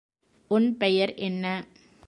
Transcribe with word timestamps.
உன் 0.51 0.77
பெயர் 0.77 1.13
என்ன? 1.19 1.45